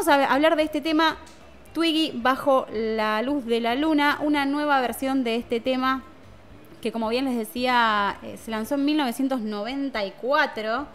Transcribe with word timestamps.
Vamos 0.00 0.16
a 0.16 0.32
hablar 0.32 0.56
de 0.56 0.62
este 0.62 0.80
tema, 0.80 1.18
Twiggy 1.74 2.12
bajo 2.14 2.66
la 2.72 3.20
luz 3.20 3.44
de 3.44 3.60
la 3.60 3.74
luna, 3.74 4.18
una 4.22 4.46
nueva 4.46 4.80
versión 4.80 5.24
de 5.24 5.36
este 5.36 5.60
tema 5.60 6.04
que 6.80 6.90
como 6.90 7.10
bien 7.10 7.26
les 7.26 7.36
decía, 7.36 8.16
eh, 8.22 8.38
se 8.42 8.50
lanzó 8.50 8.76
en 8.76 8.86
1994. 8.86 10.86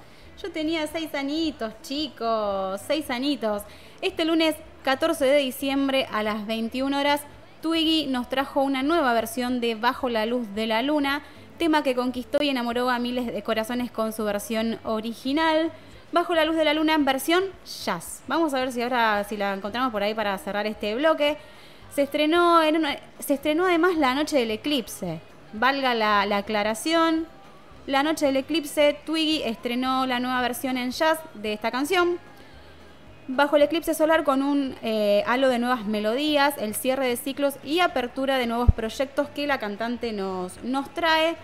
Yo 0.42 0.52
tenía 0.52 0.88
seis 0.88 1.14
añitos, 1.14 1.80
chicos, 1.84 2.82
seis 2.88 3.12
añitos. 3.12 3.62
Este 4.02 4.26
lunes 4.26 4.56
14 4.84 5.24
de 5.24 5.38
diciembre 5.38 6.08
a 6.12 6.24
las 6.24 6.48
21 6.48 7.00
horas, 7.00 7.22
Twiggy 7.62 8.08
nos 8.08 8.28
trajo 8.28 8.64
una 8.64 8.82
nueva 8.82 9.14
versión 9.14 9.62
de 9.62 9.76
Bajo 9.76 10.10
la 10.10 10.26
Luz 10.26 10.48
de 10.56 10.66
la 10.66 10.82
Luna, 10.82 11.22
tema 11.60 11.84
que 11.84 11.94
conquistó 11.94 12.42
y 12.42 12.50
enamoró 12.50 12.90
a 12.90 12.98
miles 12.98 13.28
de 13.28 13.44
corazones 13.44 13.92
con 13.92 14.14
su 14.14 14.24
versión 14.24 14.80
original. 14.84 15.72
Bajo 16.16 16.34
la 16.34 16.46
Luz 16.46 16.56
de 16.56 16.64
la 16.64 16.74
Luna 16.74 16.94
en 16.94 17.04
versión 17.04 17.44
jazz. 17.84 18.24
Vamos 18.26 18.54
a 18.54 18.60
ver 18.62 18.72
si 18.72 18.82
ahora 18.82 19.26
si 19.26 19.36
la 19.36 19.54
encontramos 19.54 19.92
por 19.92 20.02
ahí 20.02 20.14
para 20.14 20.38
cerrar 20.38 20.66
este 20.66 20.96
bloque. 20.96 21.36
Se 21.94 22.04
estrenó, 22.04 22.64
en 22.64 22.86
se 23.20 23.34
estrenó 23.34 23.66
además 23.66 23.98
la 23.98 24.16
noche 24.16 24.38
del 24.38 24.52
eclipse. 24.52 25.20
Valga 25.52 25.94
la, 25.94 26.22
aclaración. 26.38 27.28
La 27.86 28.02
noche 28.02 28.28
del 28.28 28.38
eclipse, 28.38 28.98
Twiggy 29.06 29.44
estrenó 29.44 30.06
la 30.06 30.22
nueva 30.22 30.40
versión 30.40 30.78
en 30.78 30.92
jazz 30.92 31.20
de 31.34 31.52
esta 31.52 31.70
canción. 31.70 32.18
Bajo 33.28 33.58
el 33.58 33.64
eclipse 33.64 33.94
solar 33.94 34.24
con 34.24 34.42
un 34.42 34.78
eh, 34.84 35.22
halo 35.28 35.50
de 35.50 35.60
nuevas 35.60 35.84
melodías, 35.84 36.54
el 36.60 36.76
cierre 36.76 37.08
de 37.08 37.18
ciclos 37.18 37.56
y 37.62 37.82
apertura 37.82 38.38
de 38.38 38.48
nuevos 38.48 38.72
proyectos 38.74 39.28
que 39.36 39.48
la 39.48 39.60
cantante 39.60 40.14
nos, 40.14 40.64
nos 40.64 40.90
trae. 40.94 41.36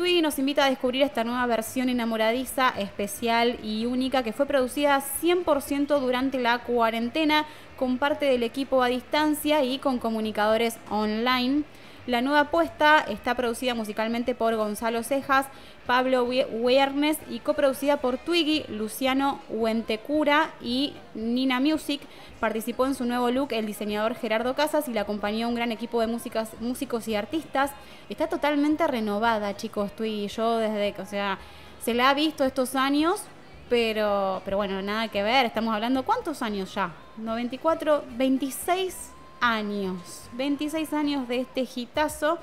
Twiggy 0.00 0.22
nos 0.22 0.38
invita 0.38 0.64
a 0.64 0.70
descubrir 0.70 1.02
esta 1.02 1.24
nueva 1.24 1.44
versión 1.44 1.90
enamoradiza, 1.90 2.70
especial 2.70 3.58
y 3.62 3.84
única 3.84 4.22
que 4.22 4.32
fue 4.32 4.46
producida 4.46 5.02
100% 5.20 6.00
durante 6.00 6.38
la 6.38 6.60
cuarentena 6.60 7.44
con 7.76 7.98
parte 7.98 8.24
del 8.24 8.42
equipo 8.42 8.82
a 8.82 8.86
distancia 8.86 9.62
y 9.62 9.78
con 9.78 9.98
comunicadores 9.98 10.78
online. 10.88 11.64
La 12.06 12.22
nueva 12.22 12.40
apuesta 12.40 13.00
está 13.00 13.34
producida 13.34 13.74
musicalmente 13.74 14.34
por 14.34 14.56
Gonzalo 14.56 15.02
Cejas, 15.02 15.46
Pablo 15.86 16.24
Wiernes 16.24 17.18
y 17.28 17.40
coproducida 17.40 17.98
por 17.98 18.16
Twiggy, 18.16 18.64
Luciano 18.68 19.40
Huentecura 19.50 20.50
y 20.62 20.94
Nina 21.14 21.60
Music. 21.60 22.00
Participó 22.40 22.86
en 22.86 22.94
su 22.94 23.04
nuevo 23.04 23.30
look 23.30 23.52
el 23.52 23.66
diseñador 23.66 24.14
Gerardo 24.14 24.54
Casas 24.54 24.88
y 24.88 24.94
la 24.94 25.02
acompañó 25.02 25.46
un 25.46 25.54
gran 25.54 25.72
equipo 25.72 26.00
de 26.00 26.06
músicos 26.06 27.06
y 27.06 27.14
artistas. 27.14 27.70
Está 28.08 28.28
totalmente 28.28 28.86
renovada, 28.86 29.54
chicos, 29.56 29.94
Twiggy. 29.94 30.28
Yo 30.28 30.56
desde 30.56 30.92
que, 30.92 31.02
o 31.02 31.06
sea, 31.06 31.38
se 31.84 31.92
la 31.92 32.08
ha 32.08 32.14
visto 32.14 32.44
estos 32.44 32.76
años, 32.76 33.24
pero, 33.68 34.40
pero 34.46 34.56
bueno, 34.56 34.80
nada 34.80 35.08
que 35.08 35.22
ver. 35.22 35.44
Estamos 35.44 35.74
hablando, 35.74 36.02
¿cuántos 36.04 36.40
años 36.40 36.74
ya? 36.74 36.92
94, 37.18 38.04
26 38.16 39.19
años. 39.40 40.28
26 40.32 40.92
años 40.92 41.28
de 41.28 41.40
este 41.40 41.66
hitazo. 41.74 42.38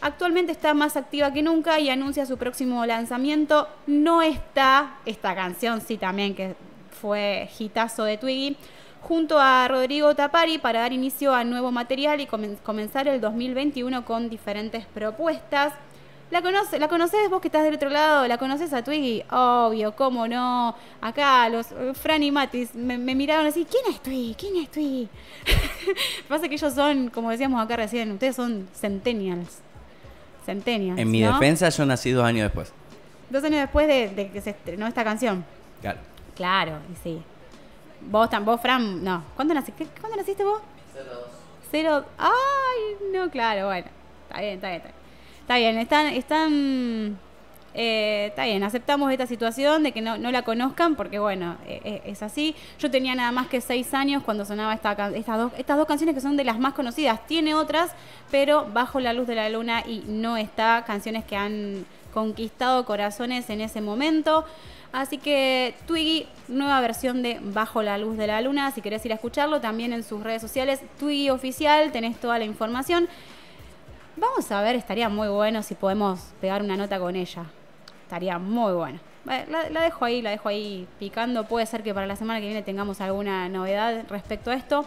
Actualmente 0.00 0.52
está 0.52 0.74
más 0.74 0.96
activa 0.96 1.32
que 1.32 1.42
nunca 1.42 1.80
y 1.80 1.88
anuncia 1.88 2.26
su 2.26 2.36
próximo 2.36 2.84
lanzamiento. 2.84 3.68
No 3.86 4.22
está 4.22 4.98
esta 5.06 5.34
canción, 5.34 5.80
sí 5.80 5.96
también 5.96 6.34
que 6.34 6.56
fue 7.00 7.48
hitazo 7.58 8.04
de 8.04 8.18
Twiggy, 8.18 8.56
junto 9.00 9.38
a 9.38 9.66
Rodrigo 9.68 10.14
Tapari 10.14 10.58
para 10.58 10.80
dar 10.80 10.92
inicio 10.92 11.34
a 11.34 11.44
nuevo 11.44 11.70
material 11.72 12.20
y 12.20 12.26
comenzar 12.26 13.08
el 13.08 13.20
2021 13.20 14.04
con 14.04 14.28
diferentes 14.28 14.86
propuestas. 14.86 15.72
¿La, 16.30 16.42
conoce, 16.42 16.78
¿La 16.78 16.88
conoces 16.88 17.28
vos 17.30 17.40
que 17.40 17.48
estás 17.48 17.64
del 17.64 17.74
otro 17.74 17.90
lado? 17.90 18.26
¿La 18.26 18.38
conoces 18.38 18.72
a 18.72 18.82
Twiggy? 18.82 19.22
Obvio, 19.30 19.94
cómo 19.94 20.26
no. 20.26 20.74
Acá 21.00 21.48
los 21.48 21.70
eh, 21.72 21.92
Fran 21.94 22.22
y 22.22 22.30
Matis 22.30 22.74
me, 22.74 22.96
miraron 22.98 23.46
así, 23.46 23.66
¿quién 23.70 23.84
es 23.88 24.00
Twiggy? 24.02 24.34
¿Quién 24.34 24.56
es 24.56 24.70
Twiggy? 24.70 25.08
Pasa 26.28 26.48
que 26.48 26.54
ellos 26.54 26.72
son, 26.72 27.10
como 27.10 27.30
decíamos 27.30 27.62
acá 27.62 27.76
recién, 27.76 28.10
ustedes 28.12 28.36
son 28.36 28.68
centennials. 28.74 29.58
Centennials. 30.46 30.98
En 30.98 31.10
mi 31.10 31.22
defensa 31.22 31.68
yo 31.68 31.86
nací 31.86 32.10
dos 32.10 32.24
años 32.24 32.44
después. 32.44 32.72
Dos 33.30 33.44
años 33.44 33.60
después 33.60 33.86
de, 33.86 34.30
que 34.32 34.40
se 34.40 34.50
estrenó 34.50 34.86
esta 34.86 35.04
canción. 35.04 35.44
Claro. 35.80 36.00
Claro, 36.34 36.78
y 36.92 36.96
sí. 37.02 37.22
Vos, 38.00 38.28
vos 38.42 38.60
Fran, 38.60 39.04
no. 39.04 39.24
¿Cuándo 39.36 39.54
naciste, 39.54 39.86
¿cuándo 40.00 40.16
naciste 40.16 40.42
vos? 40.42 40.60
Cero 40.92 41.10
Cero. 41.70 42.04
Ay, 42.18 43.10
no, 43.12 43.30
claro, 43.30 43.66
bueno. 43.66 43.86
Está 44.28 44.40
bien, 44.40 44.54
está 44.54 44.68
bien, 44.68 44.76
está 44.80 44.88
bien. 44.88 45.03
Está 45.44 45.58
bien, 45.58 45.76
están, 45.76 46.06
están 46.06 47.18
eh, 47.74 48.28
está 48.28 48.44
bien, 48.44 48.62
aceptamos 48.62 49.12
esta 49.12 49.26
situación 49.26 49.82
de 49.82 49.92
que 49.92 50.00
no, 50.00 50.16
la 50.16 50.42
conozcan 50.42 50.94
porque, 50.94 51.18
bueno, 51.18 51.58
eh, 51.66 51.82
eh, 51.84 52.02
es 52.06 52.22
así. 52.22 52.54
Yo 52.78 52.90
tenía 52.90 53.14
nada 53.14 53.30
más 53.30 53.48
que 53.48 53.60
seis 53.60 53.92
años 53.92 54.22
cuando 54.22 54.46
sonaba 54.46 54.72
esta, 54.72 54.92
estas, 55.14 55.36
dos, 55.36 55.52
estas 55.58 55.76
dos 55.76 55.86
canciones 55.86 56.14
que 56.14 56.22
son 56.22 56.38
de 56.38 56.44
las 56.44 56.58
más 56.58 56.72
conocidas. 56.72 57.26
Tiene 57.26 57.54
otras, 57.54 57.90
pero 58.30 58.66
Bajo 58.72 59.00
la 59.00 59.12
Luz 59.12 59.26
de 59.26 59.34
la 59.34 59.50
Luna 59.50 59.82
y 59.86 60.04
No 60.06 60.38
está, 60.38 60.82
canciones 60.86 61.26
que 61.26 61.36
han 61.36 61.84
conquistado 62.14 62.86
corazones 62.86 63.50
en 63.50 63.60
ese 63.60 63.82
momento. 63.82 64.46
Así 64.92 65.18
que 65.18 65.74
Twiggy, 65.86 66.26
nueva 66.48 66.80
versión 66.80 67.22
de 67.22 67.38
Bajo 67.42 67.82
la 67.82 67.98
Luz 67.98 68.16
de 68.16 68.28
la 68.28 68.40
Luna. 68.40 68.70
Si 68.70 68.80
querés 68.80 69.04
ir 69.04 69.12
a 69.12 69.16
escucharlo, 69.16 69.60
también 69.60 69.92
en 69.92 70.04
sus 70.04 70.22
redes 70.22 70.40
sociales, 70.40 70.80
Twiggy 70.98 71.28
Oficial, 71.28 71.92
tenés 71.92 72.16
toda 72.18 72.38
la 72.38 72.46
información. 72.46 73.08
Vamos 74.16 74.50
a 74.52 74.62
ver, 74.62 74.76
estaría 74.76 75.08
muy 75.08 75.28
bueno 75.28 75.62
si 75.62 75.74
podemos 75.74 76.20
pegar 76.40 76.62
una 76.62 76.76
nota 76.76 77.00
con 77.00 77.16
ella. 77.16 77.44
Estaría 78.02 78.38
muy 78.38 78.72
bueno. 78.72 79.00
La, 79.24 79.80
dejo 79.80 80.04
ahí, 80.04 80.22
la 80.22 80.30
dejo 80.30 80.48
ahí 80.48 80.86
picando. 80.98 81.44
Puede 81.44 81.66
ser 81.66 81.82
que 81.82 81.92
para 81.92 82.06
la 82.06 82.14
semana 82.14 82.40
que 82.40 82.46
viene 82.46 82.62
tengamos 82.62 83.00
alguna 83.00 83.48
novedad 83.48 84.04
respecto 84.08 84.50
a 84.50 84.54
esto. 84.54 84.86